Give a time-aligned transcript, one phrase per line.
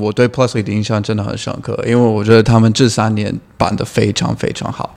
[0.00, 4.96] 我对 Plusly 的印象真的很深刻，因为我觉得他们这三年办的非常非常好。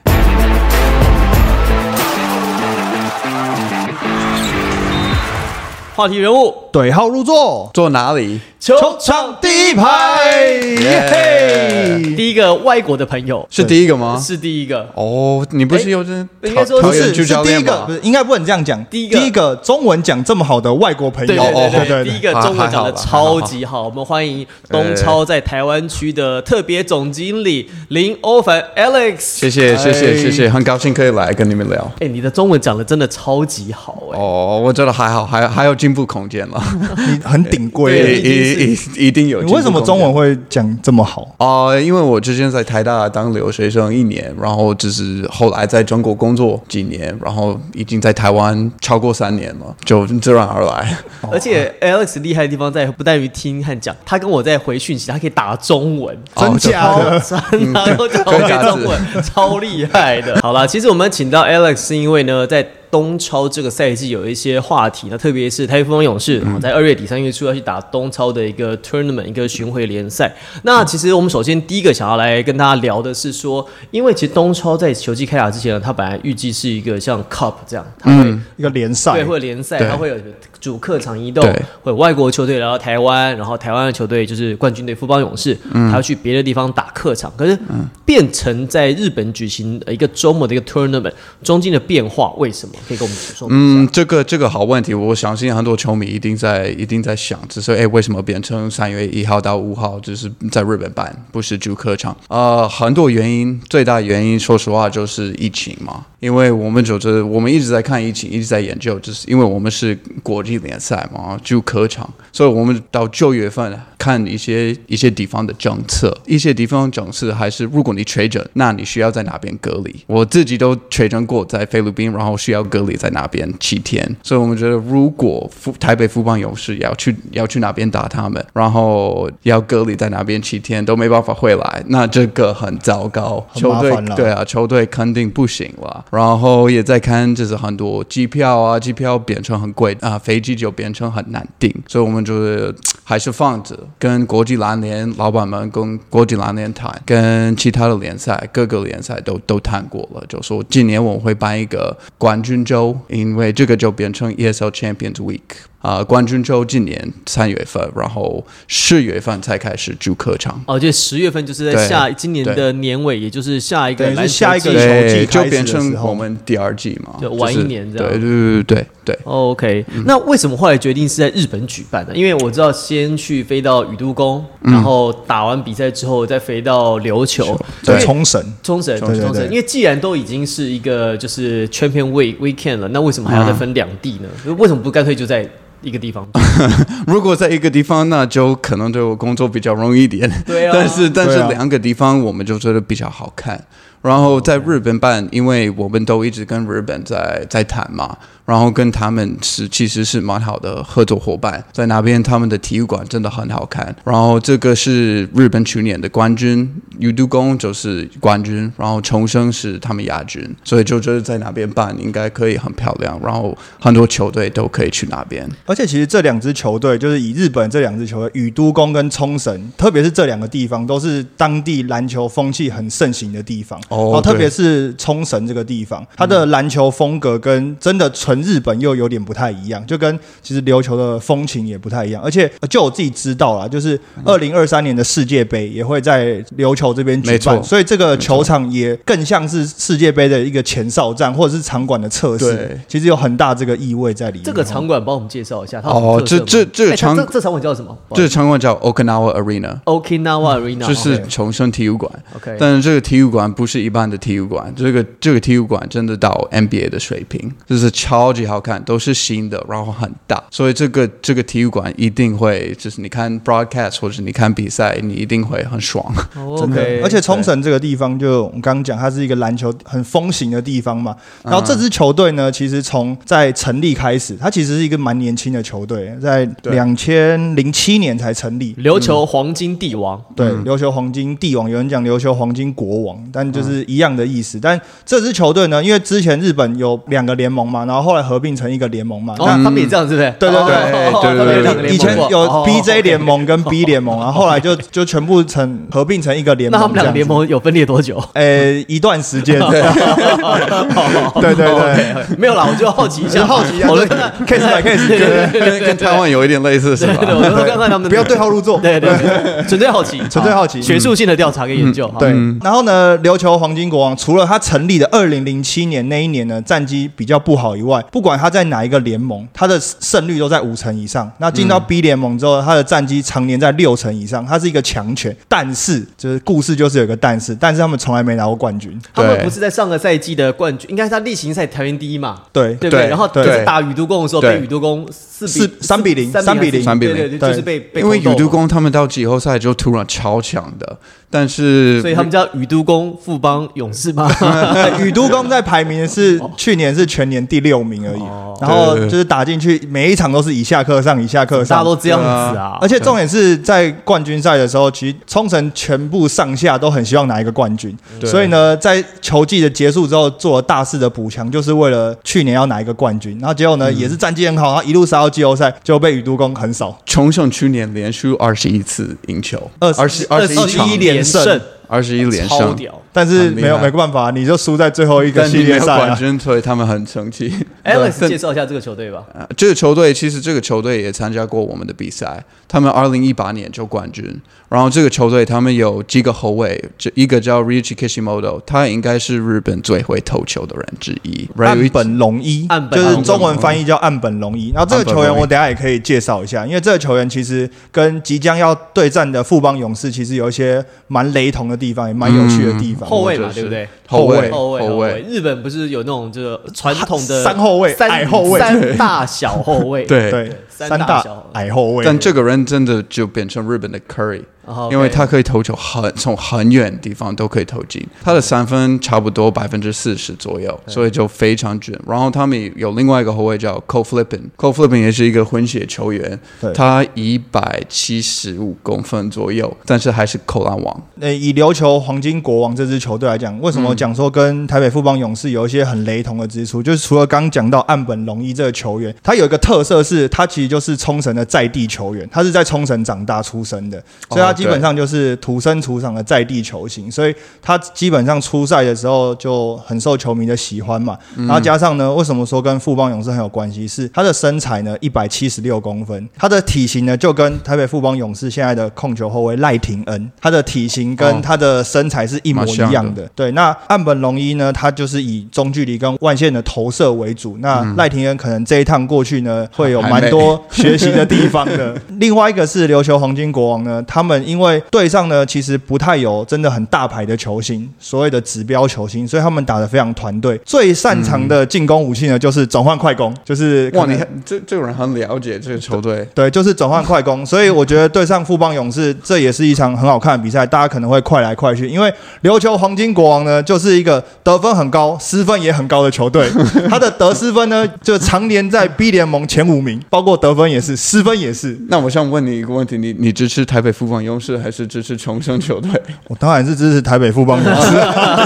[5.96, 8.42] 话题人物对号入座，坐哪里？
[8.66, 10.42] 球场第一排，
[10.82, 12.16] 耶嘿！
[12.16, 14.20] 第一个外国的朋友是第一个吗？
[14.20, 16.10] 是第一个，哦，你不是有这
[16.42, 17.94] 应该说不桃园是是第一个不？
[17.94, 18.84] 是应该不能这样讲。
[18.86, 29.20] 第一个第一个中文讲这么好的外国朋友，对对对第一个中文讲的超级好，我们欢迎东超在台湾区的特别总经理林欧凡 Alex。
[29.20, 31.92] 谢谢谢谢谢谢，很高兴可以来跟你们聊。
[32.00, 36.60] 哎，你的中文讲的真的超级好哎，哦，我觉得还好，还还有进步空间了。
[37.08, 38.55] 你很顶规对耶。
[38.56, 39.42] 一一一定有。
[39.44, 41.28] 你为什么中文会讲这么好？
[41.38, 50.98] 哦、因为我之前在台大当留学生一年，然后就是后来在中国工作几年，然后已经在台湾超过三年了，就自然而然。
[51.32, 56.18] 而且 Alex 厉害的地方在不在于听和讲，他跟我在回讯息，他可以打中文。
[56.36, 57.20] 真假超的？
[57.20, 60.40] 真的，然后就会中文，超厉害的。
[60.42, 70.34] 好啦，其实我们请到 Alex 是因为呢，在东超这个赛季有一些话题，那特别是台北富邦勇士、啊在二月底三月初要去打东超的一个 tournament 一个巡回联赛。
[70.64, 79.12] 那其实我们首先第一个想要来跟大家聊的是说，因为其实东超在球季开打之前呢，它本来预计是一个像 cup 这样，它会、一个联赛。
[79.16, 79.90] 对，会有联赛，对。
[79.90, 80.16] 它会有
[80.62, 81.52] 主客场移动对，
[81.84, 85.92] 会有外国球队来到台湾，然后台湾的球队就是冠军队富邦勇士，嗯。
[85.92, 87.58] 他要去别的地方打客场，可是
[88.06, 91.12] 变成在日本举行一个周末的一个 tournament，
[91.44, 92.76] 中间的变化为什么？
[92.88, 93.48] 可以跟我们说。
[93.52, 102.16] 嗯，这个这个好问题，我相信很多球迷一定在一定在想，只是哎，为什么变成三月一号到五号，就是在日本办，不是主客场？
[102.30, 106.06] 呃，很多原因，最大原因，说实话就是疫情嘛。
[106.26, 119.96] 因为我们就是我们一直在看疫情，一直在研究，就是因为我们是国际联赛嘛，就客场，所以我们到九月份看一些一些地方的政策，一些地方政策还是如果你确诊，那你需要在哪边隔离。
[120.08, 136.04] 我自己都确诊过在菲律宾，然后需要隔离在那边七天，所以我们觉得如果富台北富邦勇士要去要去哪边打他们，然后要隔离在那边七天都没办法回来，那这个很糟糕，球队对啊，球队肯定不行了。
[136.16, 155.42] 然后也在看，就是很多机票啊，机票变成很贵啊，飞机就变成很难订，所以我们就是还是放着，跟国际篮联老板们跟国际篮联谈，跟其他的联赛各个联赛都都谈过了，就说今年我们会办一个冠军周，因为这个就变成 ESL Champions Week。
[155.86, 160.60] 啊、冠军周今年三月份，然后四月份才开始主客场。
[160.66, 168.88] 哦，就十月份就是在下今年的年尾，也就是下一个等于是篮球季下一个球，季就变成我们第二季嘛，就晚一年这样对对对对对。
[169.24, 172.12] OK，、那为什么后来决定是在日本举办呢？
[172.16, 174.74] 因为我知道先去飞到宇都宫，嗯。
[174.74, 178.06] 然后打完比赛之后再飞到琉球，在对。
[178.06, 179.44] 冲绳，冲绳，对对冲绳。
[179.46, 184.54] 因为既然都已经是一个就是 Champion Week Weekend 了，那为什么还要再分两地呢？
[184.56, 185.48] 为什么不干脆就在
[185.82, 186.28] 一个地方？
[187.08, 190.30] 如果在一个地方，那就可能对我工作比较容易一点。
[190.46, 190.72] 对啊。
[190.74, 193.64] 但是但是两个地方我们就觉得比较好看。
[194.02, 203.96] 然后在日本办，因为我们都一直跟日本在在谈嘛，然后跟他们是其实是蛮好的合作伙伴，在那边他们的体育馆真的很好看。
[204.04, 206.70] 然后这个是日本去年的冠军，
[207.00, 215.50] 宇都宫就是冠军，然后重生是他们亚军，所以就觉得在那边办应该可以很漂亮，然后很多球队都可以去那边。
[215.66, 223.80] 而且其实这两支球队，就是以日本这两支球队，宇都宫跟冲绳，特别是这两个地方，都是当地篮球风气很盛行的地方。
[223.90, 232.22] 哦然后特别是冲绳这个地方，它的篮球风格跟真的纯日本又有点不太一样，就跟其实琉球的风情也不太一样。
[232.24, 242.80] 而且呃就我自己知道啦，就是二零二三年的世界杯也会在琉球这边举没错办，所以这个球场也更像是世界杯的一个前哨站，或者是场馆的测试对。
[242.88, 244.44] 其实有很大这个意味在里面。
[244.44, 247.96] 这个场馆帮我们介绍一下，哦这这这场这这场馆叫什么？
[248.14, 252.12] 这个场馆叫 Okinawa Arena，Okinawa Arena， 就是重生体育馆。
[252.36, 266.06] OK，但是这个体育馆不是一般的体育馆，这个这个体育馆真的到 NBA 的水平，就是超级好看，都是新的，然后很大，所以这个这个体育馆一定会，就是你看 broadcast 或者你看比赛，你一定会很爽。
[266.36, 271.16] 哦 真的 OK，而且冲绳这个地方，就我们刚刚讲，它是一个篮球很风行的地方嘛。
[271.44, 278.74] 嗯然后这支球队呢，其实从在成立开始，它其实是一个蛮年轻轻的球队，在对两千零七年才成立。
[278.80, 284.60] 琉球黄金帝王，对，琉球黄金帝王，有人讲琉球黄金国王，但就是一样的意思。
[284.60, 289.34] 但这支球队呢，因为之前日本有两个联盟嘛，然后后来合并成一个联盟嘛。
[289.38, 290.34] 哦，那他们也这样，是不是？
[290.40, 290.76] 对对对
[291.12, 296.80] 哦对对对以前有哦 BJ 联盟跟 B 联盟，然后后来就就全部成合并成一个联盟。
[296.80, 298.22] 那他们两个联盟有分裂多久？
[298.34, 299.60] 呃，一段时间。
[299.60, 307.14] 对对对，没有啦，我就好奇一下，好奇一下我就看 case by case，对对对跟跟台湾有一点类似是吧？
[307.20, 308.80] 对对，我就看看他们不要对号入座。
[308.80, 312.10] 对对对，纯粹好奇，纯粹好奇学术性的调查跟研究。
[312.20, 312.30] 对，
[312.64, 321.32] 然后呢，琉球黄金国王除了他成立的二零零七年那一年呢，战绩比较不好以外，不管他在哪一个联盟，他的胜率都在五成以上。
[321.40, 325.36] 那进到 B 联盟之后，他的战绩常年在六成以上，他是一个强权。
[325.48, 329.00] 但是，就是故事就是有个但是，但是他们从来没拿过冠军。
[329.14, 333.08] 他们不是在上个赛季的冠军，应该是他例行赛排名第一嘛，对，对不对？
[333.08, 340.98] 然后就是打宇都宫的时候，被宇都宫四四三比零三三比零三比零对对，对就是被被因为宇都宫他们到季后赛就突然超强的，
[341.30, 344.30] 但是所以他们叫宇都宫富邦勇士吗？
[345.02, 348.58] 宇都宫在排名是去年是全年第六名而已，哦。
[348.60, 351.78] 然后就是打进去每一场都是以下克上，以下克上。
[351.78, 351.84] 大家。
[351.86, 352.88] 都这样子啊而。
[352.88, 358.28] 且重点是在冠军赛的时候，其实冲绳全部上下都很希望拿一个冠军，对。
[358.28, 363.38] 所以呢，在球季的结束之后做了大肆的补强，就是为了去年要拿一个冠军。
[363.40, 371.62] 然后结果呢，也是战绩很好，然后一路杀到季后赛，就被宇都宫横扫，冲绳去年连续二十一次赢球，二二十二十一21连胜。
[371.88, 373.00] 二十一连胜，超屌。
[373.16, 375.98] 但是没有没办法，你就输在最后一个系列赛啊。
[376.00, 377.50] 冠军，所以他们很生气。
[377.86, 379.24] Alex 介绍一下这个球队吧。
[379.34, 384.42] 啊，这个球队其实这个球队也参加过我们的比赛，他们二零一八年就冠军。
[384.68, 394.72] 然后这个球队他们有几个后卫，这一个叫 Richie Kishimoto，他应该是日本最会投球的人之一岸本龙一，就是中文翻译叫岸本龙一。
[394.72, 403.05] 然后这个球员我等下也可以介绍一下，因为这个球员其实跟即将要对战的富邦勇士其实有一些蛮雷同的地方，也蛮有趣的地方。
[403.06, 403.88] 后卫嘛，对不对？
[404.08, 405.22] 后卫后卫，后后卫卫。
[405.28, 410.04] 日本不是有那种就是传统的 三后卫三矮后卫三大小后卫。
[410.06, 412.04] 对对，三大小矮后卫。
[412.04, 414.44] 但这个人真的就变成日本的 Curry，
[414.92, 422.00] 因为他可以投球很从很远的地方都可以投进，他的三分差不多百分之四十左右，所以就非常准。
[422.08, 431.04] 然后他们有另外一个后卫叫 Cole Flippin，Cole Flippin 也是一个混血球员对，他一百七十五公分左右，但是还是扣篮王。
[431.16, 436.82] 那，以琉球黄金国王这支球队来讲，为什么讲说跟台北富邦勇士有一些很雷同的之处？
[436.82, 451.18] 就是除了刚讲到岸本龙一这个球员，他有一个特色是，他其实就是冲绳的在地球员，他是在冲绳长大出生的，所以他基本上就是土生土长的在地球星，所以他基本上出赛的时候就很受球迷的喜欢嘛。
[451.36, 453.88] 然后加上呢，为什么说跟富邦勇士很有关系？
[453.88, 467.58] 是他的身材呢一百七十六公分，他的体型呢就跟台北富邦勇士现在的控球后卫赖廷恩，他的体型跟哦他的身材是一模一样的对，那岸本龙一呢，他就是以中距离跟外线的投射为主。
[467.60, 471.96] 那赖廷恩可能这一趟过去呢，会有蛮多学习的地方的。
[472.20, 480.60] 另外一个是琉球黄金国王呢，他们因为队上呢其实不太有真的很大牌的球星，所谓的指标球星，所以他们打得非常团队。
[480.64, 491.88] 最擅长的进攻武器呢，就是转换快攻，就是哇，你看这这个人很了解这个球队，对，就是转换快攻，所以我觉得对上富邦勇士，这也是一场很好看的比赛，大家可能会快来快去。
[491.88, 492.14] 因为
[492.44, 496.50] 琉球黄金国王呢，就是一个得分很高、失分也很高的球队，
[496.90, 501.78] 他的得失分呢，就常年在 B 联盟前五名，包括得分也是，失分也是。
[501.90, 505.90] 那我想问你一个问题，你你支持台北富邦勇士还是支持重生球队？
[506.28, 507.92] 我当然是支持台北富邦勇士，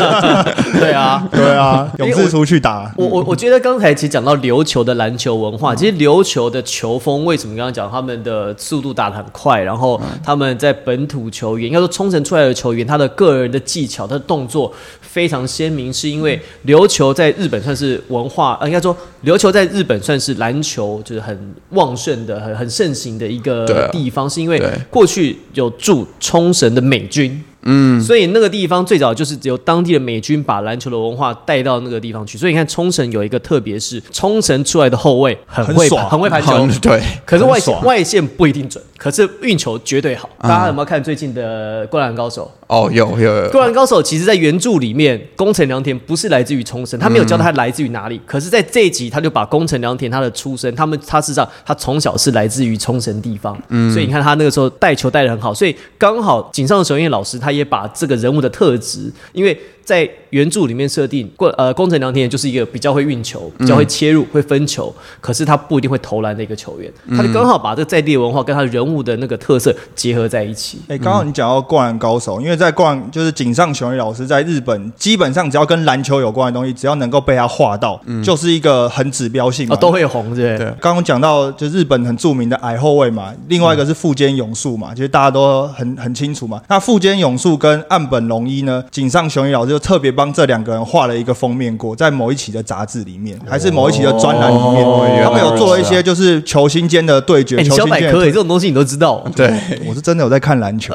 [0.80, 1.28] 对啊。
[1.32, 2.92] 对啊，勇士出去打。
[2.96, 27.44] 我我我觉得刚才其实讲到琉球的篮球文化，其实琉球的球风为什么刚刚讲他们的速度打得很快，然后他们在本土球员，应该说冲绳出来的球员，他的个人的技巧、他的动作非常鲜明，是因为琉球在日本算是文化，呃，应该说琉球在日本算是篮球就是很旺盛的、很很盛行的一个地方，是因为过去有驻冲绳的美军。
[27.64, 32.38] 嗯，所以那个地方最早就是只有当地的美军把篮球的文化带到那个地方去。
[32.38, 40.30] 所以你看，冲绳有一个特别是，冲绳出来的后卫很会很很会排球，对，可是外线外线不一定准，可是运球绝对好。
[40.42, 42.50] 大家有没有看最近的《灌篮高手》？
[42.68, 48.22] 哦，有有有，灌篮高手其实在原著里面，宫城良田不是来自于冲绳，他没有教他来自于哪里。
[48.28, 53.56] 可是，在这一集，他就把宫城良田他的出身，他们他事实上他从小是来自于冲绳地方，
[53.92, 59.60] 所以你看他那个时候带球带的很好，所以刚好井上雄彦老师他他也把这个人物的特质，因为。
[59.90, 66.94] 在原著里面设定，过呃宫城良田就是一个比较会运球、比较会切入、会分球，可是他不一定会投篮的一个球员。
[67.18, 70.78] 他就刚好把这个在地文化跟他人物的那个特色结合在一起。
[70.90, 80.72] 哎，刚好你讲到灌篮高手，因为在灌就是井上雄一老师在日本，基本上只要跟篮球有关的东西，只要能够被他画到，就是一个很指标性哦，都会红，对不对？
[80.80, 86.62] 刚刚讲到就日本很著名的矮后卫嘛，另外一个是富坚勇树嘛，其实大家都很很清楚嘛。
[86.68, 97.64] 那富坚勇树跟岸本龙一呢，井上雄一老师就特别帮这两个人画了一个封面过，在某一期的杂志里面，还是某一期的专栏里面，他们有做了一些就是球星间的对决。
[97.64, 99.24] 小百科这种东西你都知道？
[99.36, 99.48] 对，
[99.86, 100.94] 我是真的有在看篮球。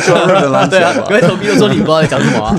[0.00, 2.54] 说日本篮球，对啊，各位投币都说你不知道在讲什么。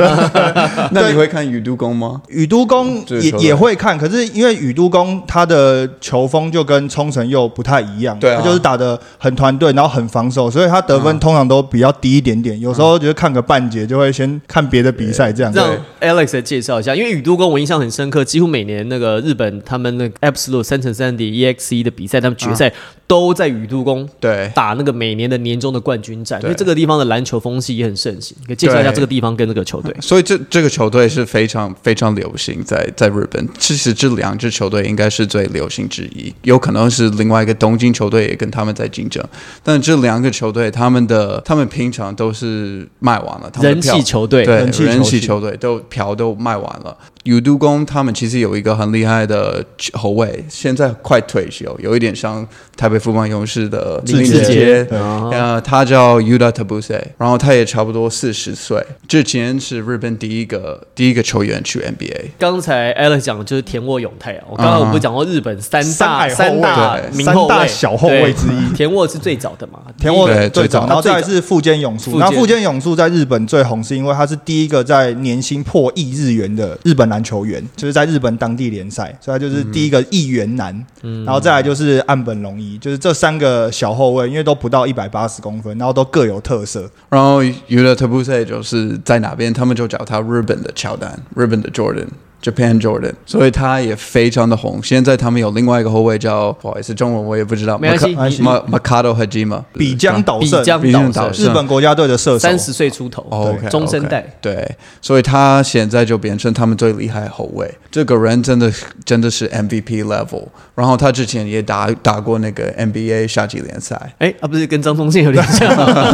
[0.91, 2.21] 那你会看宇都宫吗？
[2.29, 12.59] 宇都宫也也会看，可是因为宇都宫他的球风就跟冲绳又不太一样，对，他就是打的很团队，然后很防守，所以他得分通常都比较低一点点。
[12.59, 15.51] 有时候觉得看个半节就会先看别的比赛这样。
[15.53, 22.71] 让 Alex 来介绍一下，因为宇都宫我印象很深刻，几乎每年那个日本他们那 Absolute 三乘三 D EXE 的比赛，他们决赛
[23.07, 28.35] 都在宇都宫对打那个每年的年终的冠军战，因为这个地方的篮球风气也很盛行。
[28.45, 29.95] 可以介绍一下这个地方跟这个球队。
[30.01, 33.47] 所以这这个球队是非常非常流行在在日本。
[33.57, 39.23] 其实这两支球队应该是最流行之一，有可能是另外一个东京球队也跟他们在竞争。
[39.63, 46.95] 但这两个球队，他们的他们平常都是卖完了，他们人气球队，对人气球队都票都卖完了。
[47.23, 62.27] 有都宫他们其实有一个很厉害的后卫，现在快退休，有一点像台北富邦勇士的林志杰，呃，他叫 Uda Tabuse，然后他也差不多四十岁，之前是日本第一个第一个球员去 NBA。
[62.39, 69.81] 刚才 Alex 讲的就是田沃永泰啊，我刚刚我不是讲过日本三大三大三大小后卫之一，田沃是最早的嘛？
[69.99, 80.85] 田沃最早，然后再是富坚勇树，然后富坚勇树在日本最红是因为他是第一个在年薪破亿日元的日本篮球员，就是在日本当地联赛，所以他就是第一个亿元男。
[81.25, 86.89] 然后再来就是岸本龙一，就是这三个小后卫，因为都不到一百八十公分，然后都各有特色。
[87.09, 92.07] 然后 u l a Tabuse 就是在哪边，他们就叫他日本的乔丹，日本的 Jordan。
[92.41, 94.79] Japan Jordan，所以他也非常的红。
[94.83, 97.77] 现在他们有另外一个后卫叫，不好意思，中文我也不知道。
[97.77, 104.25] 没关系，Ma Makado Hajima，比江岛胜，比江岛胜，日本国家队的射手，三十岁出头，OK，中生代。
[104.41, 107.69] 对，所以他现在就变成他们最厉害后卫。
[107.91, 108.71] 这个人真的
[109.03, 110.43] 真的是 MVP level。
[110.75, 113.99] 然后他之前也打打过那个 NBA 夏季联赛。
[114.19, 115.67] 哎，啊，不是跟张宗宪有点像。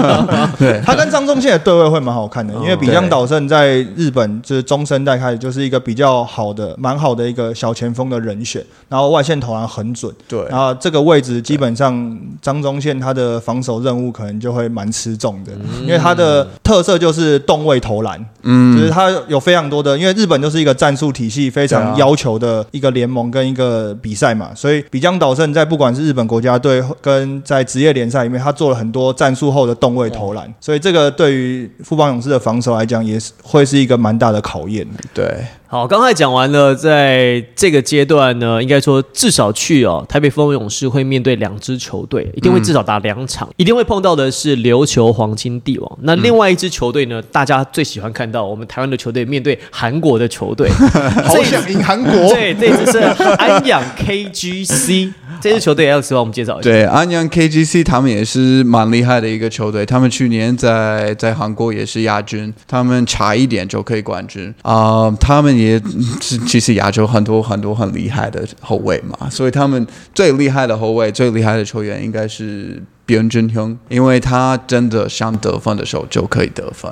[0.57, 10.13] 对，他跟张宗宪的对位会蛮好看的，因为比江岛胜在日本就是中生代开始就是一个比较好的、蛮好的一个小前锋的人选，然后外线投篮很准。
[10.27, 15.53] 对，然后这个位置基本上张忠宪他的防守任务可能就会蛮吃重的，
[15.83, 18.23] 因为他的特色就是动位投篮。
[18.41, 24.51] 嗯，就是他有非常多的，因为日本就是一个战术体系非常要求的一个联盟跟一个比赛嘛。
[24.53, 34.85] 所以比江岛胜在不管是日本国家队跟在职业联赛里面，他做了很多战术后的动位投篮，所以这个对于富邦勇士的防守来讲，也是会是一个蛮大的考验。
[35.13, 35.45] 对。
[35.73, 45.97] 好，刚才讲完了，在这个阶段呢，应该说至少去哦，台北富邦勇士会面对两支球队，一定会至少打两场，一定会碰到的是琉球黄金帝王。
[46.03, 50.69] 那另外一支球队呢，大家最喜欢看到我们台湾的球队面对韩国的球队，
[51.25, 52.13] 好想赢韩国。
[52.35, 55.11] 对，这支是安阳 KGC，
[55.41, 56.69] 这支球队 Alex 帮我们介绍一下。
[56.69, 65.62] 对，安阳 KGC 他们也是蛮厉害的一个球队，他们去年在在韩国也是亚军，他们差一点就可以冠军啊，他们。
[65.63, 65.81] 也
[66.21, 76.91] 是，其实亚洲很多很多很厉害的后卫嘛，所以他们最厉害的后卫、最厉害的球员应该是边俊雄，因为他真的想得分的时候就可以得分。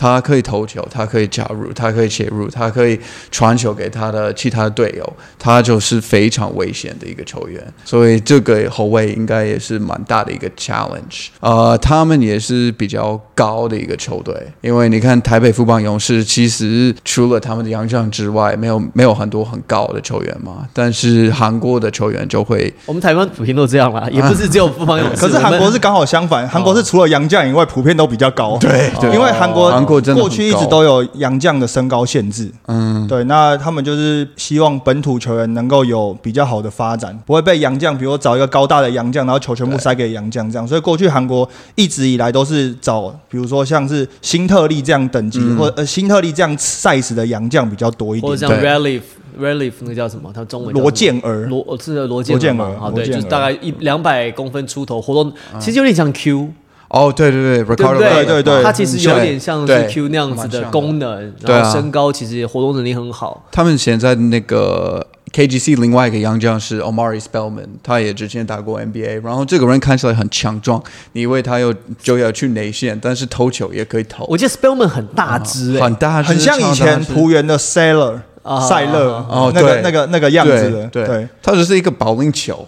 [0.00, 2.98] 他可以投球，他可以加入，他可以切入，他可以
[3.30, 7.62] 传球给他的其他队友，他就是非常危险的一个球员。
[7.84, 11.26] 所以这个后卫应该也是蛮大的一个 challenge。
[11.40, 20.66] 呃，他们也是比较高的一个球队，因为你看台北富邦勇士，其实除了他们的洋将之外，没有没有很多很高的球员嘛。
[20.72, 25.16] 但是韩国的球员就会，我们台湾普遍都这样啦，也不是只有富邦勇士。
[25.20, 28.56] 可是韩国是刚好相反，韩国是除了洋将以外，普遍都比较高。
[28.56, 29.89] 对，因为韩国。
[30.14, 40.66] 过去一直都有洋将的身高限制，嗯，对，那他们就是希望本土球员能够有比较好的发展，不会被洋将，比如找一个高大的洋将，然后球全部塞给洋将这样。
[40.66, 48.30] 所以过去韩国一直以来都是找，比如说像是新特利这样等级，或呃新特利这样 size 的洋将比较多一点。
[48.30, 49.00] 或者像 Relief
[49.38, 50.30] Relief 那个叫什么？
[50.34, 56.48] 他中文罗健儿，罗是罗健儿啊，对，就是大概一两百公分出头，活动其实有点像 Q。
[56.90, 58.62] 哦，对对对，Ricardo，对对对。
[58.62, 63.46] 他其实有点像是 Q 那样子的功能，然后身高其实活动能力很好。
[63.52, 70.82] 他们现在那个 KGC 另外一个洋将是 Omari Spellman，他也之前打过 NBA，然后这个人看起来很强壮，
[71.12, 82.66] 你以为他有就要去内线，但是投球也可以投，我记得 Spellman 很大只、欸，很大只，很像以前只浦原的 Sailor 啊赛勒哦对那个那个那个样子的，对对，他只是一个保龄球，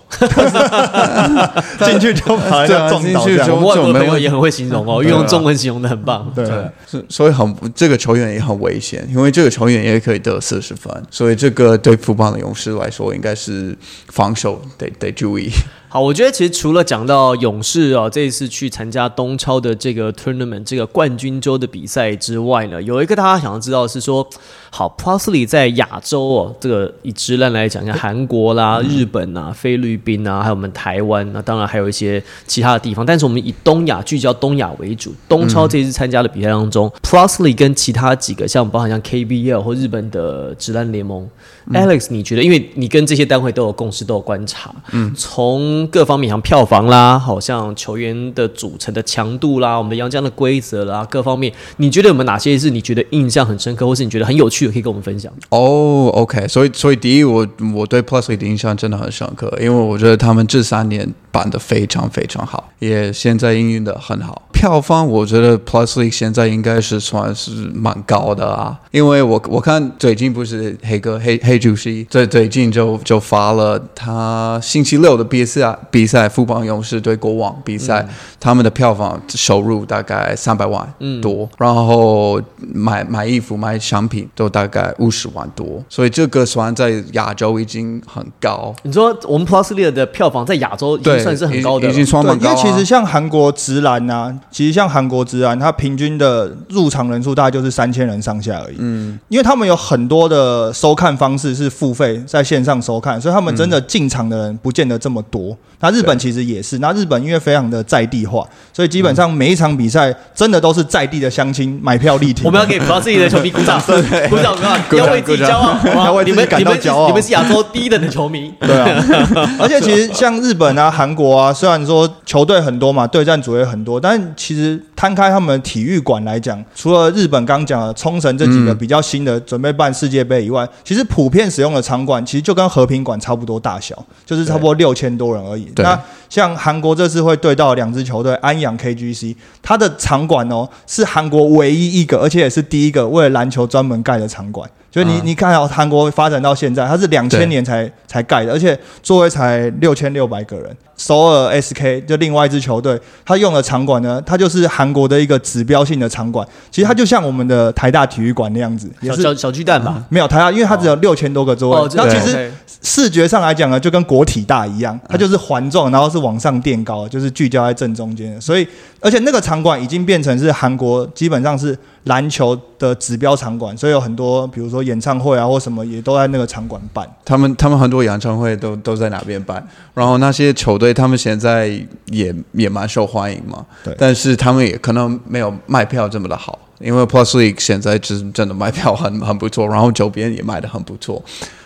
[1.80, 4.06] 进去就把这样进去就我们外国的没问题。
[4.06, 6.30] 朋友也很会形容哦，用中文形容的很棒。
[6.34, 6.44] 对。
[6.86, 13.76] 是所以很这个球员也很危险，因为这个球员也可以得四十分，所以这个对富邦的勇士来说应该是
[14.08, 15.50] 防守得得注意。
[15.92, 24.26] 好，我觉得其实除了讲到勇士哦，这一次去参加东超的这个 tournament 这个冠军周的比赛之外呢，有一个大家想要知道的是说，
[24.70, 35.14] 好 p l u s l y 在亚洲哦，这个以直男来讲，像韩国啦、日本啊、菲律宾啊，还有我们台湾，那当然还有一些其他的地方，但是我们以东亚聚焦东亚为主。
[35.28, 41.28] 东超这一次参加的比赛当中、p l u s l y 跟其他几个像包含像 KBL 或日本的直男联盟、
[41.72, 55.32] a l e x 你觉得，因为你跟这些单位都有共识，都有观察，嗯，从各方面像票房啦，好像球员的组成的强度啦，我们的洋将的规则啦，各方面，你觉得有没有哪些是你觉得印象很深刻，或是你觉得很有趣的，可以跟我们分享？
[55.50, 64.42] 哦、o k 所以所以第一，我我对 Plusly 的印象真的很深刻，因为我觉得他们这三年办的非常非常好，也现在营运的很好。
[64.52, 78.06] 票房我觉得 Plusly 现在应该是算是蛮高的啊，因为我我看最近不是黑哥黑黑主席最最近就就发了他星期六的比赛比赛富邦勇士对国王比赛，
[78.38, 80.86] 他们的票房收入大概三百万
[81.20, 82.40] 多，然后
[82.72, 88.74] 买买衣服买商品都大概五十万多，所以这个算在亚洲已经很高。
[88.82, 92.52] 你说我们 Plus e 的票房在亚洲已经，算是很高的已经算对，蛮高、啊。
[92.52, 98.76] 因为其实像韩国直男呐、其实像韩国直男，他平均的入场人数大概就是三千人上下而已。
[98.78, 105.56] 嗯，因为他们有很多的收看方式是付费在线上收看，所以他们真的进场的人不见得这么多。
[105.80, 112.44] 那日本其实也是，那日本因为非常的在地化，所以基本上每一场比赛真的都是在地的乡亲买票力挺。
[112.44, 113.80] 我们要给 Plus l e 的球迷鼓掌，
[114.30, 117.08] 鼓掌，鼓掌，鼓掌要为自己骄傲，你们你们是感到骄傲。
[117.08, 118.52] 你们是亚洲第一等的球迷。
[118.60, 119.04] 对啊，
[119.58, 135.72] 而且其实像日本啊、韩国啊，虽然说球队很多嘛，对战组也很多，但其实摊开他们体育馆来讲，除了日本刚讲的冲绳这几个比较新的准备办世界杯以外，其实普遍使用的场馆其实就跟和平馆差不多大小，就是差不多六千多人而已。
[135.76, 144.70] 那像韩国这次会对到两支球队安阳 KGC，它的场馆哦是韩国唯一一个，而且也是第一个为了篮球专门盖的场馆。
[144.92, 150.76] 就是你、嗯你看到韩国发展到现在，它是两对千年才才盖的，而且座位才六千六百个人。
[150.94, 156.46] 首尔 SK 就另外一支球队，它用的场馆呢，它就是韩国的一个指标性的场馆。
[156.70, 161.96] 其实它就像我们的台大体育馆那样子，也是小小小巨蛋吧，没有台大，因为它只有六千多个座哦位。
[161.96, 162.52] 然后对其实
[162.82, 168.40] 视觉上来讲呢，就跟国体大一样，它就是环状，然后是往上垫高，就是聚焦在正中间的。
[168.40, 168.68] 所以，
[169.00, 177.08] 而且那个场馆已经变成是韩国基本上是篮球的指标场馆，所以有很多比如说演唱会啊或什么也都在那个场馆办。
[177.24, 181.68] 他们他们很多演唱会都都在哪边办，然后那些球队他们现在
[182.06, 191.22] 也也蛮受欢迎嘛，对但是他们也可能没有卖票这么的好，因为 Plus League 现在真真的卖票很很不错，然后周边也卖的很不错，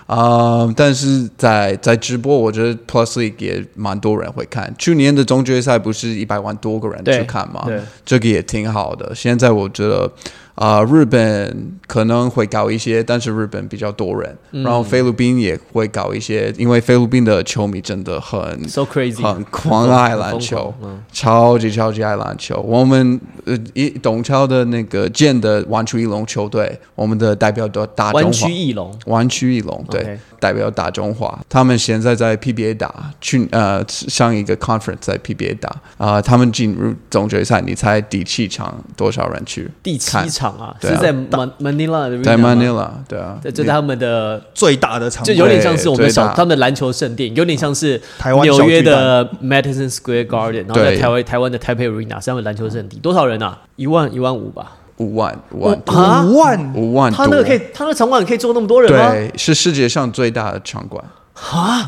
[0.07, 7.65] 啊、但是在在直播，我觉得 Plus League 也蛮多人会看，去年的总决赛不是一百万多个人去看嘛？
[7.67, 9.13] 对，这个也挺好的。
[9.15, 10.11] 现在我觉得，
[10.57, 21.01] 啊、日本可能会搞一些，但是日本比较多人，然后菲律宾也会搞一些，因为菲律宾的球迷真的很 so crazy，很狂爱篮球，嗯。
[21.13, 22.59] 超级超级爱篮球。
[22.61, 31.39] 我们呃一董超的那个建的湾区翼龙球队，我们的代表都打中湾华区翼龙，湾区翼龙，对代表大中华。
[31.49, 35.77] 他们现在在 PBA 打，去呃上一个 conference 在 PBA 打。
[35.99, 39.71] 啊、他们进入总决赛，你猜第七场多少人去？
[39.83, 53.59] 第七看场啊，是在 Man Manila 的 arena 在吗？Manila，对啊，这这是他们的，最大的场就馆有点像是我们小他们的篮球圣殿，有点像是台湾纽约的 Madison Square Garden，然后在台湾台湾的 Taipei Arena 是他们篮球圣地，多少人啊？
[53.77, 54.73] 一万一万五吧？
[54.99, 56.75] 五万五万五万？
[56.75, 59.11] 五万多，他那个可以，他那个场馆可以坐那么多人吗？
[59.11, 61.05] 对，是世界上最大的场馆，
[61.35, 61.87] 啊，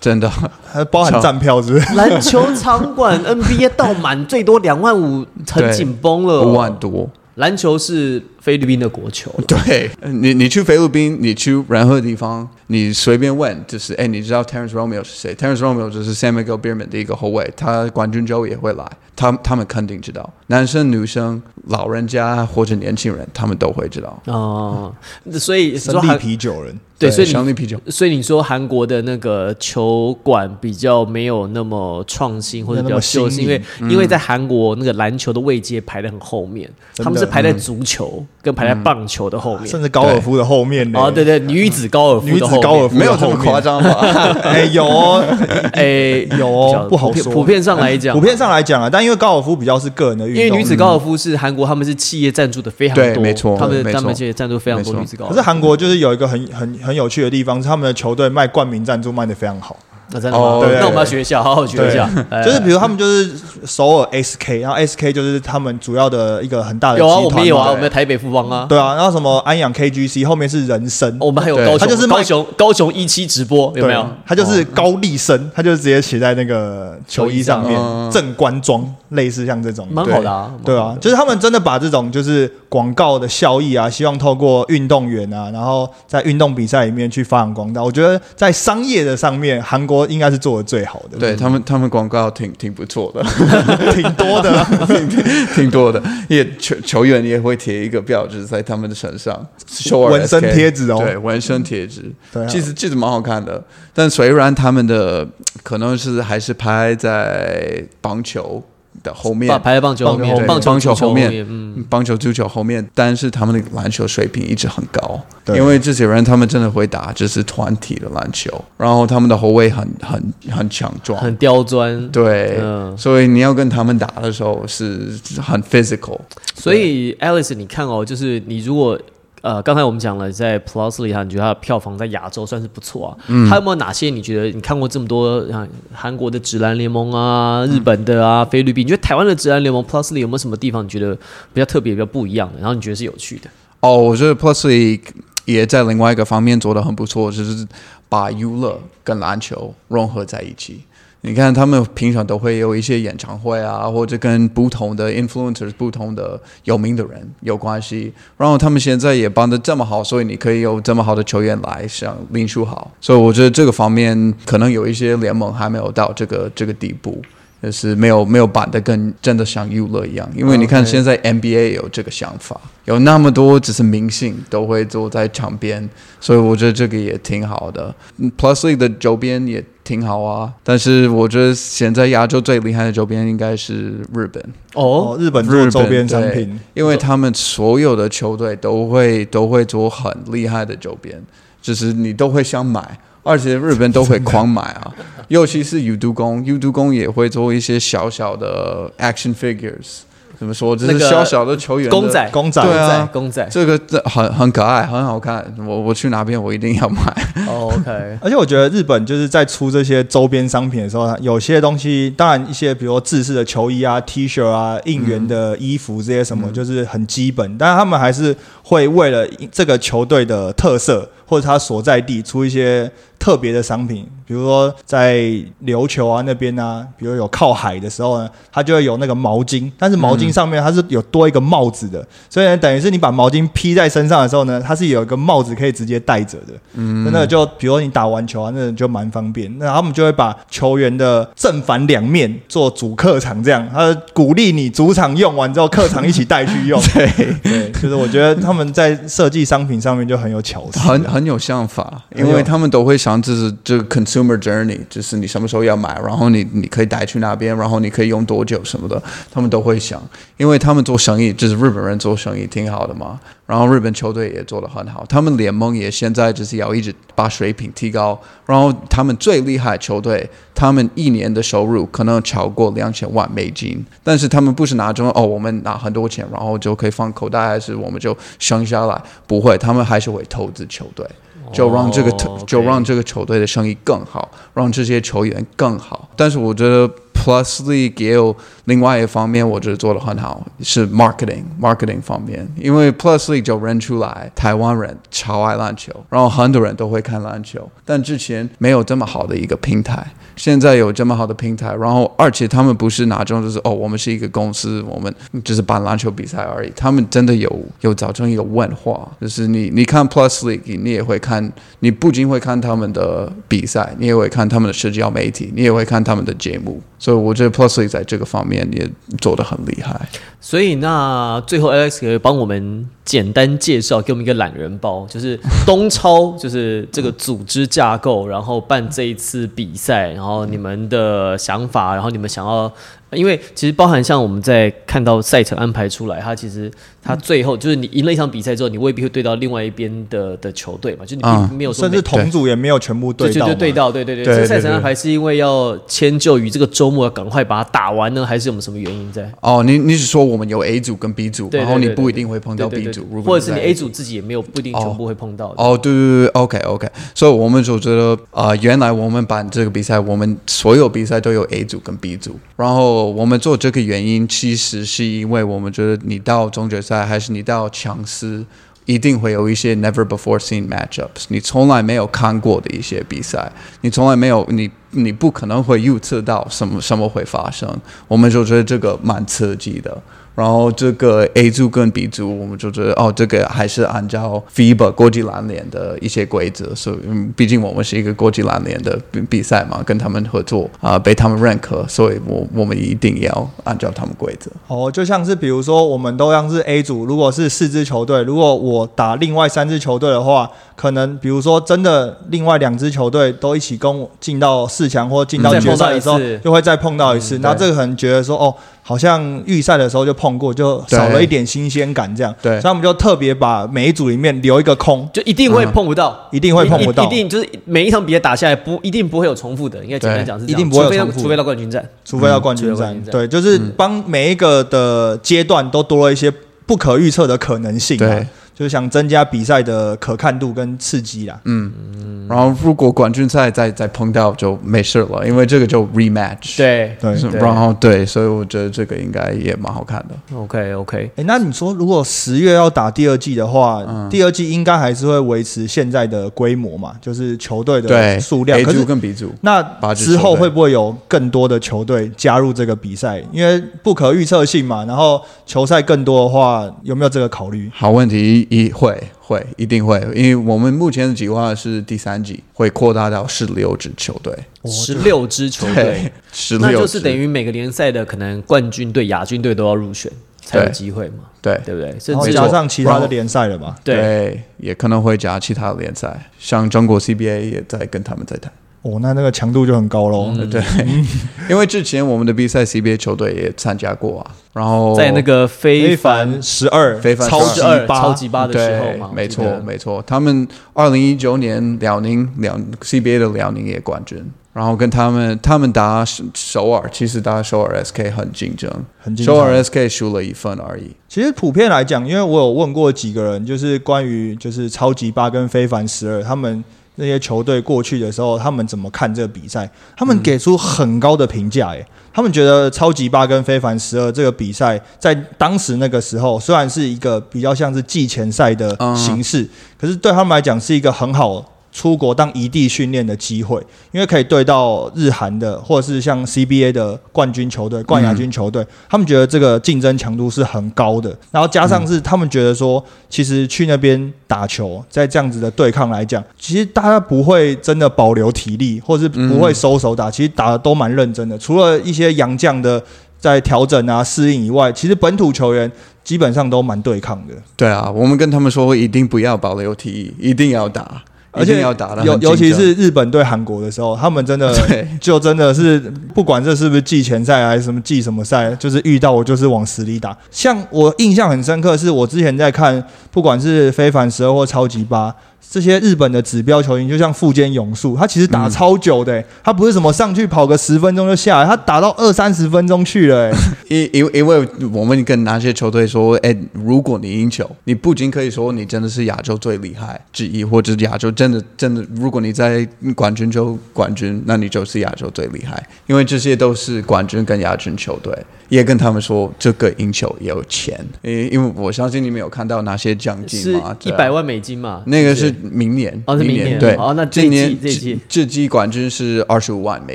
[0.00, 0.28] 真的。
[0.72, 1.94] 还包含站票是不是？
[1.94, 6.42] 篮球场馆 NBA 到满最多两万五，很紧绷了。
[6.42, 24.22] 五万多，篮球是菲律宾的国球， 对你，你去菲律宾，你去任何地方，你随便问，就是哎，你知道 Terrence Romeo 是谁？Terrence Romeo 就是 San Miguel Beerman 的一个后卫，他冠军周也会来，他他们肯定知道，男生、女生、老人家或者年轻人，他们都会知道。
[24.26, 24.94] 哦，
[25.38, 27.80] 所以生力说韩啤酒人，对，所以你香槟啤酒。
[27.88, 39.66] 所以你说韩国的那个球馆比较没有那么创新或者比较旧，是因为因为在韩国那个篮球的位阶排的很后面，他们是排在足球跟排在棒球的后面。
[39.66, 41.00] 甚至高尔夫的后面呢。
[41.00, 42.62] 哦，对对，女子高尔夫女子的后面。
[42.62, 43.90] 高尔夫没有这么夸张吧？
[44.44, 45.00] 哎，有。
[45.00, 45.24] 哦，
[45.72, 53.56] 哎，有哦不好普遍说普遍上来讲，普遍上来讲啊，但因为高尔夫比较是个人的运动，因为女子高尔夫是韩国，他们是企业赞助的非常多，对没错。
[53.56, 55.34] 他们他们企业赞助非常多女子高尔夫。
[55.34, 59.76] 可是韩国就是有一个很很很很有趣的地方，是他们的球队卖冠名赞助卖的非常好。
[60.12, 60.44] 那真的吗？
[60.44, 62.08] 哦对那我们要学一下，好好学一下。
[62.30, 62.42] 哎。
[62.42, 63.30] 就是比如他们就是
[63.64, 74.06] 首尔 SK，然后 SK 就是他们主要的一个很大的有啊，我们有啊，我们的台北富邦啊，对啊，然后什么安阳 KGC 后面是人参，我们还有高雄，他就是高雄高雄一期直播有没有？
[74.26, 77.78] 他就是高丽参，他就是直接写在那个球衣上面
[78.10, 79.86] 正官装，类似像这种。
[79.90, 87.82] 蛮好的啊，对啊，就是他们真的把这种就是广告的效益啊，希望透过运动员啊，然后在运动比赛里面去发扬光大。
[87.82, 93.22] 我觉得在商业的上面，韩国应该是做的最好的，对他们，他们广告挺挺不错的，
[93.94, 94.64] 挺多的。
[95.08, 95.20] 挺。
[95.60, 96.02] 挺多的。
[96.28, 99.46] 也球球员也会贴一个标志在他们的身上。
[99.92, 100.98] 纹身贴纸哦。
[100.98, 102.10] 对，纹身贴纸。
[102.32, 102.46] 对啊。
[102.46, 103.62] 其实其实蛮好看的，
[103.94, 105.26] 但虽然他们的
[105.62, 108.62] 可能是还是拍在棒球
[109.02, 122.10] 的后面把，排在棒球后面，对棒球后面嗯，棒球、足球后面，但是他们的篮球水平一直很高，对因为这些人他们真的会打，就是团体的篮球，然后他们的后卫很很很强壮，很刁钻。
[122.10, 126.18] 对，嗯所以你要跟他们打的时候是很 physical，
[126.54, 128.98] 所以 Alice，你看哦，就是你如果
[129.42, 133.16] 呃，刚才我们讲了，在 Plus 里哈，你觉得它的票房在亚洲算是不错啊。
[133.28, 141.14] 嗯，还有没有哪些你觉得你看过这么多像，韩国的直男联盟啊，日本的啊，菲律宾，你觉得台湾的直男联盟 Plus 里有没有什么地方你觉得
[141.54, 142.58] 比较特别、比较不一样的？
[142.58, 143.48] 然后你觉得是有趣的？
[143.80, 145.00] 哦，我觉得 Plus League
[145.46, 147.66] 也在另外一个方面做得很不错，就是
[148.08, 150.82] 把娱乐跟篮球融合在一起。
[151.22, 158.12] 你看，他们平常都会有一些演唱会啊，或者跟不同的 influencers、不同的有名的人有关系。
[158.36, 162.90] 然后他们现在也办得这么好，所以你可以有这么好的球员来，像林书豪。
[163.00, 167.22] 所以我觉得这个方面可能有一些联盟还没有到这个这个地步。
[167.62, 175.86] 就是没有没有办的跟真的像娱乐一样，因为你看现在 NBA 有这个想法，有那么多只是明星都会坐在场边，
[176.18, 177.94] 所以我觉得这个也挺好的。
[178.16, 184.40] 嗯 Plus League 的周边也挺好啊，但是我觉得现在亚洲最厉害的周边应该是日本，
[184.74, 185.16] 哦？
[185.16, 191.20] 哦，，日本日周边产品，因为他们所有的球队都会都会做很厉害的周边，
[191.60, 193.00] 就是你都会想买。
[193.22, 194.94] 而且日本都会狂买啊，
[195.28, 200.02] 尤其是 U 都宫，U 都宫也会做一些小小的 action figures，
[200.40, 200.74] 怎么说？
[200.74, 203.46] 就是那个小小的球员的公仔，公仔对啊公仔。
[203.50, 205.44] 这个这很很可爱，很好看。
[205.58, 207.02] 我我去哪边我一定要买。
[207.46, 225.20] 哦 OK，而且我觉得日本就是在出这些周边商品的时候，有些东西，当然一些比如说制式的球衣啊、T 恤啊、应援的衣服这些什么，就是很基本，但是他们还是会为了这个球队的特色或者他所在地出一些特别的商品，比如说在
[225.64, 236.54] 琉球啊那边啊，比如有靠海的时候呢，它就会有那个毛巾，但是毛巾上面它是有多一个帽子的，所以呢，等于是你把毛巾披在身上的时候呢，它是有一个帽子可以直接戴着的。
[236.74, 239.54] 嗯，那个就比如说你打完球啊，那个就蛮方便。
[239.58, 246.80] 那他们就会把球员的正反两面做主客场这样，他鼓励你主场用完之后，客场一起带去用。
[246.94, 247.06] 对
[247.42, 260.02] 对，就是我觉得他们在设计商品上面就很有巧思，很很有想法，因为他们都会想，就是这个 consumer journey，就是你什么时候要买，然后你你可以带去那边，然后你可以用多久什么的，他们都会想，
[260.36, 263.18] 因为他们做生意，就是日本人做生意挺好的嘛，
[263.50, 281.04] 然后日本球队也做得很好，他们联盟也现在就是要一直把水平提高，然后他们最厉害球队，他们一年的收入可能超过两千万美金，但是他们不是拿着哦，我们拿很多钱，然后就可以放口袋，还是我们就省下来，不会，他们还是会投资球队。
[281.52, 282.12] 就让这个
[282.46, 286.08] 就让这个球队的生意更好，让这些球员更好。
[286.14, 286.88] 但是我觉得
[287.20, 292.48] Plus League 也有另外一方面，我觉得做得很好，是 marketing marketing 方面。
[292.56, 300.06] 因为 Plus League 就认出来台湾人超爱篮球，然后很多人都会看篮球，但之前没有这么好的一个平台。
[300.36, 306.72] 现在有这么好的平台，然后而且他们不是哪种就是哦，我们是一个公司，我们只是办篮球比赛而已。
[306.74, 319.98] 他们真的有有造成一个文化，就是你你看 Plus League，你也会看，你不仅会看他们的比赛，你也会看他们的社交媒体，你也会看他们的节目，所以我觉得 Plusly 在这个方面也做得很厉害。
[320.38, 332.70] 所以那最后 Alex 可以帮我们简单介绍，给我们一个懒人包， 就是东超，就是这个组织架构，然后办这一次比赛，然后你们的想法，然后你们想要。
[333.12, 336.70] 因为其实包含像我们在看到赛程安排出来，它其实
[337.02, 344.24] 它最后就是你赢了一场比赛之后，你未必会对到另外一边的的球队嘛，就你并没有说甚至同组也没有全部对到，对对到，对对对。
[344.24, 349.30] 这赛程安排是因为要迁就于这个周末要赶快把它打完呢，还是有什么原因在？
[349.40, 355.52] 哦，你你是说我们有 A 组跟 B 组，然后你不一定会碰到 B 组，或者是你 A 组自己也没有不一定全部会碰到。
[355.56, 356.88] 哦，对对对，OK OK。
[357.14, 363.80] 所以我们就觉得啊，原来我们办这个比赛，我们所有比赛都有 A 组跟 B 组，然后我们做这个。
[363.80, 368.44] 原因其实是因为我们觉得你到总决赛还是你到强斯，
[368.84, 373.50] 一定会有一些 never before seen matchups，你从来没有看过的一些比赛，
[373.82, 377.68] 你从来没有你你不可能会预测到什么什么会发生，
[378.08, 380.02] 我们就觉得这个蛮刺激的。
[380.34, 386.96] 然后这个 A 组跟 B 组，我们就觉得哦，这个还是按照 FIBA 国际篮联的一些规则，所以
[387.36, 394.50] 毕竟我们是一个国际篮联的比比赛嘛，跟他们合作啊，被他们认可，所以我我们一定要按照他们规则。
[394.68, 408.54] 哦，就像是比如说，我们都像是 A 组，如果是四支球队，如果我打另外三支球队的话，可能比如说真的另外两支球队都一起跟我进到四强或进到决赛的时候，就会再碰到一次，那这个可能觉得说哦。
[408.82, 412.34] 好像预赛的时候就碰过，就少了一点新鲜感，这样。
[412.42, 423.00] 对，所以我们就特别把每一组里面留一个空，就一定会碰不到，一定会碰不到，一定就是每一场比赛打下来不一定不会有重复的，应该简单讲是一定不会有重复，除非到冠军战，除非到冠军战。
[423.10, 426.32] 对，就是帮每一个的阶段都多了一些
[426.66, 427.96] 不可预测的可能性。
[427.96, 428.26] 对。
[428.60, 431.40] 就是想增加比赛的可看度跟刺激啦。
[431.46, 436.58] 嗯，然后如果冠军赛再再碰到就没事了，因为这个就 rematch。
[436.58, 440.36] 对对，然后对，所以我觉得这个应该也蛮好看的。
[440.36, 446.92] OK OK，哎，那你说如果十月要打第二季的话，第二季应该还是会维持现在的规模嘛？
[447.00, 449.32] 就是球队的数量，可是跟 B 组。
[449.40, 449.62] 那
[449.94, 453.24] 之后会不会有更多的球队加入这个比赛？
[453.32, 454.84] 因为不可预测性嘛。
[454.84, 457.70] 然后球赛更多的话，有没有这个考虑？
[457.72, 458.48] 好问题。
[458.50, 470.10] 一会会一定会，因为我们目前的计划是第三季会扩大到十六支球队，十六支球队，十六，那就是等于每个联赛的可能冠军队、亚军队都要入选
[470.42, 471.26] 才有机会嘛？
[471.40, 471.96] 对，对不对？
[472.00, 473.76] 甚至加上其他的联赛了嘛？
[473.84, 478.50] 对，也可能会加其他的联赛，像中国 CBA 也在跟他们在谈。
[478.82, 480.32] 哦，那那个强度就很高喽。
[480.50, 480.62] 对，
[481.50, 490.02] 因为之前我们的比赛 CBA 球队也参加过啊，然后在那个非凡十二、非凡超级八、超级八的时候嘛，没错没错。
[490.06, 500.92] 他们二零一九年辽宁辽 CBA 的辽宁也冠军，然后跟他们他们打首尔，其实打首尔 SK 很竞争，很首尔 SK 输了一分而已。
[501.06, 506.64] 其实普遍来讲，因为我有问过几个人，就是关于就是超级八跟非凡十二，他们。
[507.00, 509.68] 那些球队过去的时候，他们怎么看这个比赛？
[509.96, 519.48] 他们给出很高的评价，诶，他们觉得超级八跟非凡十二这个比赛，在当时那个时候，虽然是一个比较像是季前赛的形式，
[519.80, 521.49] 可是对他们来讲是一个很好。
[521.72, 531.16] 出国当异地训练的机会，因为可以对到日韩的，或者是像 CBA 的冠军球队、冠亚军球队，他们觉得这个竞争强度是很高的。
[531.30, 541.38] 然后加上是他们觉得说，其实去那边打球，在这样子的对抗来讲，其实大家不会真的保留体力，或是不会收手打，其实打的都蛮认真的。
[541.38, 542.82] 除了一些洋将的
[543.18, 545.70] 在调整啊、适应以外，其实本土球员
[546.02, 547.34] 基本上都蛮对抗的。
[547.56, 551.04] 对啊，我们跟他们说，一定不要保留体力，一定要打。
[551.32, 554.52] 而且要打尤尤其是日本对韩国的时候，他们真的
[555.00, 555.78] 就真的是
[556.14, 560.16] 不管这是不是季前赛还是什么季什么赛，就是遇到我就是往死里打。
[560.30, 565.14] 像我印象很深刻，是我之前在看，不管是非凡十二或超级八。
[565.48, 573.32] 这些日本的指标球员，就像富坚勇树，他其实打超久的，他不是什么上去跑个十分钟就下来，他打到二三十分钟去了。
[573.68, 588.16] 因因因为我们跟哪些球队说，哎，如果你赢球，你不仅可以说你真的是亚洲最厉害之一，或者亚洲真的真的，如果你在冠军就冠军，那你就是亚洲最厉害，因为这些都是冠军跟亚军球队。
[588.50, 593.74] 也跟他们说，这个赢球有钱，因因为我相信你们有看到哪些奖金吗？
[593.84, 594.82] 一百万美金嘛？
[594.86, 597.98] 那个是明年，哦，是明年，对，哦，那今年这季。
[598.08, 599.94] 这季冠军是二十五万美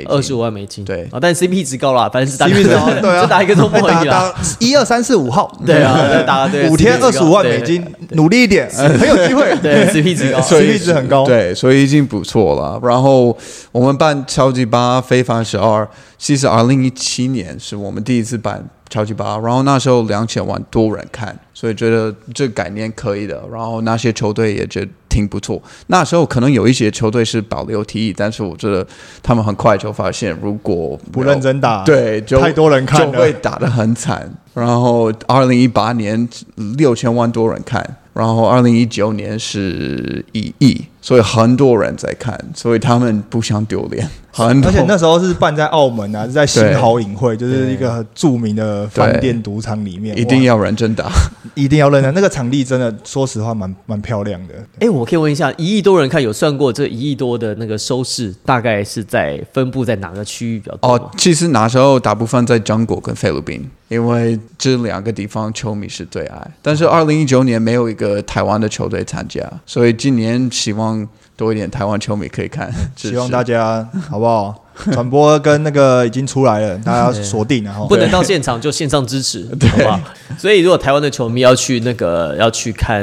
[0.00, 12.80] 金，二十五万美金，对，啊，但 CP 值高了，反正是 CP 值高， 对啊，就打一个周末而已啦， 一二三四五号，对啊，打对五天二十五万美金，努力一点，很有机会，对，CP 值高，CP 值很高，对，所以已经不错了。
[12.82, 13.36] 然后
[13.70, 15.86] 我们办超级八非凡十二。
[16.18, 23.42] 其实二零一七年是我们第一次办超级八，然后那时候两千万多人看，所以觉得这概念可以的。
[23.52, 25.60] 然后那些球队也觉得挺不错。
[25.88, 28.86] 那时候可能有一些球队是保留提议，但是我觉得
[29.22, 34.32] 他们很快就发现，如果不认真打，对，就太多人看就会打得很惨。
[34.54, 36.28] 然后二零一八年
[36.76, 37.98] 六千万多人看。
[38.14, 44.04] 然后二零一九年是一亿，所以很多人在看，所以他们不想丢脸。
[44.36, 51.10] 很而且那时候是办在澳门啊，是在新豪影会，就是一个著名的饭店赌场里面，一定要认真打，
[51.54, 52.12] 一定要认真。
[52.12, 54.54] 那个场地真的，说实话，蛮蛮漂亮的。
[54.80, 60.90] 哎，我可以问一下，一亿多人看，有算过这一亿多的那个收视，大概是在分布在哪个区域比较多？
[60.90, 66.50] 哦，其实那时候大部分在中国跟菲律宾，因为这两个地方球迷是最爱。
[66.60, 70.95] 但是二零一九年没有一个台湾的球队参加，所以今年希望。
[71.36, 74.62] 多一点台湾球迷可以看， 希望大家好不好？
[74.92, 79.98] 传播跟那个已经出来了， 大家锁定然后不能到现场就线上支持，好不好？
[80.36, 83.02] 所以如果台湾的球迷要去那个要去看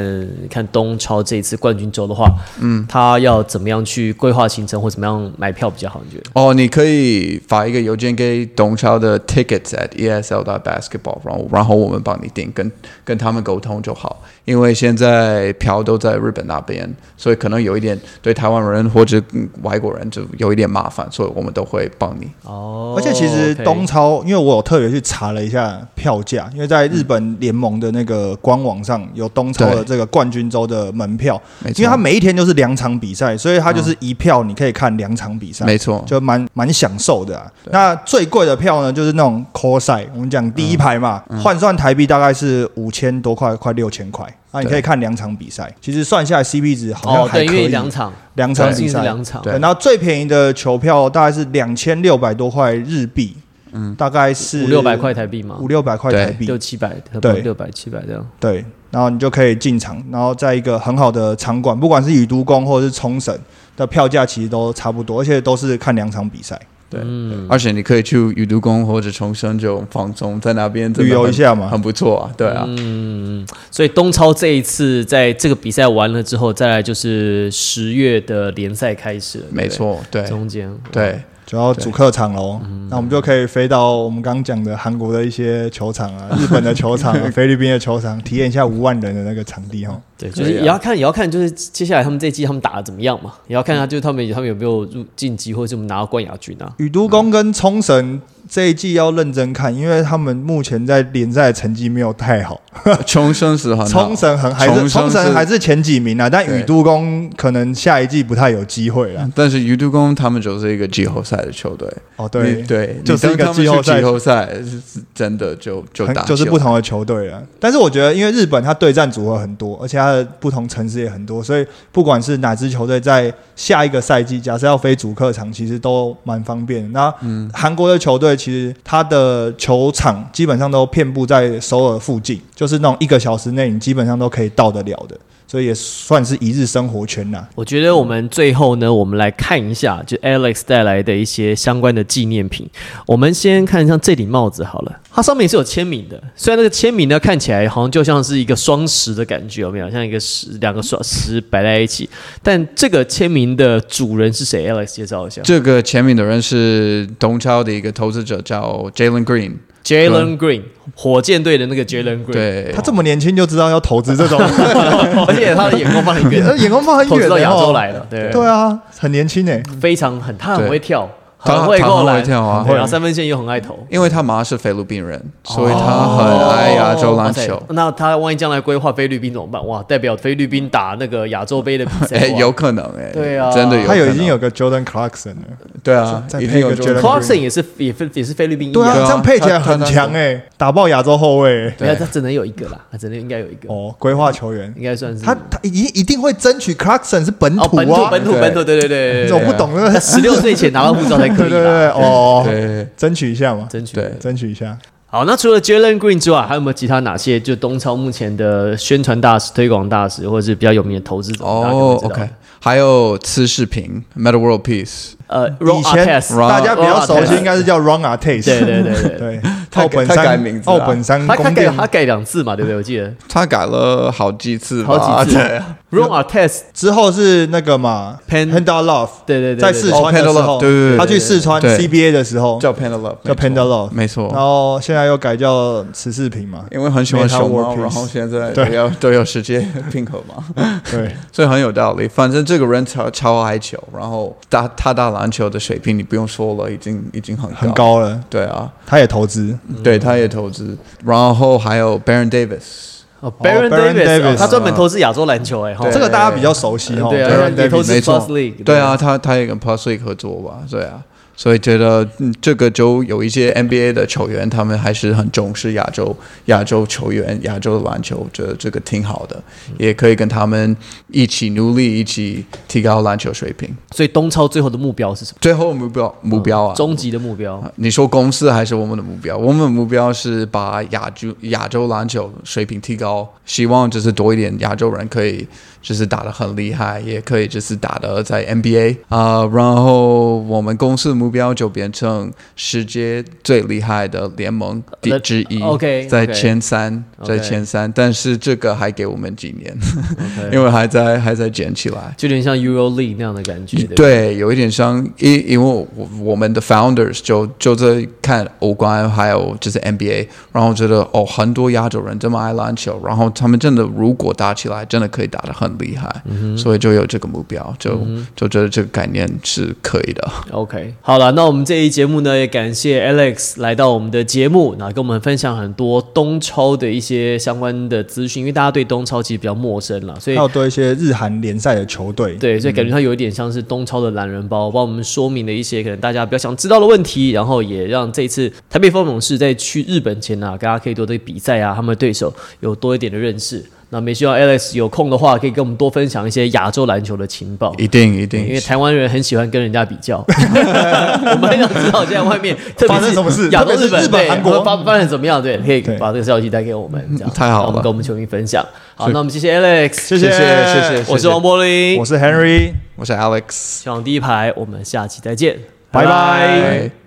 [0.51, 5.99] 看东超这一次冠军周的话，嗯，他要怎么样去规划行程或怎么样买票比较好？
[6.06, 6.29] 你觉得？
[6.36, 12.71] 哦，你可以发一个邮件给东超的 tickets at esl basketball，然后然后我们帮你订，跟
[13.03, 14.21] 跟他们沟通就好。
[14.45, 19.21] 因为现在票都在日本那边，所以可能有一点对台湾人或者
[19.63, 21.63] 外国人就有一点麻烦，所以我们都。
[21.73, 31.41] 会帮你哦，而且其实东超，因为我有特别去查了一下票价，因为在日本联盟的那个官网上有东超的这个冠军周的门票，
[31.77, 37.51] 因为它每一天就是两场比赛，所以它就是一票你可以看两场比赛，没错，就蛮蛮享受的。
[37.71, 44.32] 那最贵的票呢，就是那种 core 赛，我们讲第一排嘛，换算台币大概是五千多块，快六千块。
[44.51, 47.67] 那你可以看两场比赛，其实算下来 CP 值好像还可以。
[47.69, 49.41] 两场，两场比赛，两场。
[49.41, 53.35] 对，然后最便宜的球票大概是两千六百多块日币，
[53.71, 58.23] 嗯，大概是五六百块台币嘛，五六百块台币，六七百，对，六百七百这样。
[58.39, 63.35] 对，然后你就可以进场，然后在一个很好的场馆，不管是宇都宫或者是冲绳
[63.75, 66.59] 的票价，其实都差不多，而且都是看两场比赛。
[66.93, 72.32] 对，而且你可以去宇都宫或者重生这种放松，在那边旅游一下嘛，很不错啊。
[72.38, 79.45] 对啊，嗯，所以东超这一次在这个比赛完了之后，再来就是十月的联赛开始了。
[79.51, 81.19] 没错，对，中间对。
[81.53, 89.95] 主要主客场喽，那我们就可以飞到我们刚刚讲的韩国的一些球场啊， 日本的球场、 菲律宾的球场，体验一下五万人的那个场地哈。
[90.17, 96.73] 对，就是也要看，也要看，就是接下来他们这季他们打的怎么样嘛，也要看一下，就是他们他们有没有入晋级，或者是我们拿到冠亚军啊。
[96.77, 98.19] 宇都宫跟冲绳。
[98.53, 102.61] 这一季要认真看，因为他们目前在联赛成绩没有太好。
[103.03, 106.29] 冲绳是很，冲绳很还是冲绳还是前几名啊？
[106.29, 109.27] 但宇都宫可能下一季不太有机会了。
[109.33, 111.91] 但是宇都宫他们就是一个季后赛的球队。
[112.15, 117.41] 哦，对对，就是一个季后赛，季后赛是真的就就打就是不同的球队了。
[117.59, 126.91] 但是我觉得，因为日本它对战组合很多，而且它的不同城市也很多，所以不管是哪支球队在下一个赛季，假设要飞主客场，其实都蛮方便。
[126.91, 127.11] 那
[127.51, 128.37] 韩国的球队。
[128.43, 135.17] 其实它的球场基本上都遍布在首尔附近，就是那种一个小时内你基本上都可以到得了的。
[135.45, 137.47] 所以也算是一日生活圈呐。
[137.53, 142.67] 我觉得我们最后呢，我们来看一下，就 Alex 带来的一些相关的纪念品。
[143.06, 146.21] 我们先看一下这顶帽子好了，它上面也是有签名的。
[146.36, 149.89] 虽然那个签名呢看起来好像就像是一个双十的感觉，有没有？
[149.91, 152.10] 像一个十两个双十摆在一起。
[152.41, 155.41] 但这个签名的主人是谁？Alex 介绍一下。
[155.43, 159.58] 这个签名的人是东超的一个投资者，叫 Jalen Green。
[159.84, 160.62] Jalen Green，
[160.95, 164.39] 火箭队的那个 Jalen Green，对，他这么年轻就知道要投资这种，
[165.28, 171.10] 而且他的眼光放很远， 眼光放很远，到亚洲来了，对，对啊，很年轻诶，非常很，他很会跳。
[171.43, 177.62] 他会过来跳啊，然后三分线又很爱投，因为他妈是菲律宾人，所以他很爱亚洲篮球。
[177.69, 179.65] 那他万一将来规划菲律宾怎么办？
[179.67, 183.88] 哇，代表菲律宾打那个亚洲杯的比赛，有可能哎，对啊，真的有。
[183.88, 185.43] 他有已经有个 Jordan Clarkson 了，
[185.84, 191.71] 对啊，再配个 Jordan Clarkson 也是也菲也是菲律宾，对啊，这样配起来很强哎，打爆亚洲后卫。
[191.77, 198.88] 对啊，他只能有一个啦，他只能应该有一个哦，规划球员应该算是他他一一定会争取 Clarkson 是本土啊，本土本土本土，对对
[199.27, 202.01] 对，我不懂他十六岁前拿到护照才可以的哦。
[202.01, 204.77] 哦，对，争取一下嘛，争取，对，争取一下。
[205.05, 211.45] 好，那除了 Jalen Green 之外，还有没有其他哪些就东超目前的宣传大使、推广大使，或者是比较有名的投资者？
[211.45, 212.27] 哦，OK，
[212.59, 216.07] 还有次视频 Meta World Peace，呃，以前
[216.49, 218.93] 大家比较熟悉应该是叫 Run a Taste，对对对。
[218.93, 219.17] 对。
[219.19, 219.41] 对，
[219.75, 222.77] 奥本山，奥本山，他他改他改两次嘛，对不对？
[222.77, 223.11] 我记得。
[223.29, 225.61] 他改了好几次，好几次。
[225.93, 234.29] Ron Artest 之后是那个嘛 Panda Love，对对对，对在四川的时候，对对对他去四川 CBA 的时候叫 Panda Love，叫 Panda Love，没错。
[234.33, 234.41] 然。
[234.41, 238.65] 后现在又改叫十四平嘛，因为很喜欢猫，然后现在对。
[238.65, 240.43] 都要都要世界拼合嘛，
[240.91, 242.07] 对，所以很有道理。
[242.07, 247.53] 反正这个人超超爱球，然后打他打篮球的水平你不用说了，已经已经很。
[247.53, 248.19] 很高了。
[248.29, 250.75] 对啊，他也投资，对，他也投资。
[251.05, 252.92] 然后还有 Baron Davis，
[253.24, 257.07] 哦，Baron 哦他专门投资亚洲篮球哎，哈这个大家比较熟悉哦。
[257.09, 261.01] 对啊也投资 Davis 没错 Plus League，对啊，他他也跟 Plus League 合作吧，对啊。
[261.36, 266.15] 所以觉得、嗯、这个就有一些 NBA 的球员，他们还是很重视亚洲
[266.45, 269.41] 亚洲球员、亚洲的篮球，觉得这个挺好的，
[269.77, 270.75] 也可以跟他们
[271.07, 273.69] 一起努力，一起提高篮球水平。
[273.91, 275.38] 所以东超最后的目标是什么？
[275.41, 277.63] 最后目标目标啊，终极的目标。
[277.77, 279.38] 你说公司还是我们的目标？
[279.38, 285.47] 我们的目标是把亚洲亚洲篮球水平提高，希望就是多一点亚洲人可以
[285.84, 294.81] 就是打得很厉害，也可以就是打得在 NBA 啊、然后我们公司的目标就变成世界最厉害的联盟
[295.21, 299.77] 之一 OK，在前三，在前三，但是这个还给我们几年
[300.51, 302.13] 因为还在还在捡起来。
[302.17, 305.86] 就有点像 Euro League 那样的感觉，对对对，有一点像，因因为我
[306.21, 316.24] 我们的 founders 就就在看欧冠，还有就是 NBA，然后觉得哦，很多亚洲人这么爱篮球，然后他们真的如果打起来，真的可以打得很厉害，
[316.57, 317.99] 所以就有这个目标，就、
[318.36, 320.32] 就觉得这个概念是可以的。
[320.51, 343.63] OK，好了，那我们这一节目呢，也感谢 Alex 来到我们的节目，那跟我们分享很多东超的一些相关的资讯，因为大家对东超其实比较陌生了，所以还有对一些日韩联赛的球队，对，所以感觉它有一点像是东超的懒人包，帮我们说明了一些可能大家比较想知道的问题，然后也让这一次台北风勇士在去日本前啊，大家可以多对比赛啊，他们的对手有多一点的认识。
[343.93, 347.71] 那没希望 Alex 有空的话，可以跟我们多分享一些亚洲篮球的情报。
[347.77, 348.43] 一定一定。
[348.43, 353.47] 因为台湾人很喜欢跟人家比较， 我们很想知道现在外面特别发生什么事？
[353.51, 354.63] 亚洲日本韩国。
[354.63, 355.39] 发发展怎么样？
[355.39, 357.31] 对，可以把这个消息带给我们，这样。
[357.35, 357.81] 太好了。
[357.81, 358.65] 跟我们球迷分享。
[358.95, 365.57] 好，那我们谢谢 Alex，谢谢谢谢我是王柏林我，是 Henry，我是 Alex，希望第一排，我们下期再见，
[365.91, 366.03] 拜。
[366.03, 367.03] 拜拜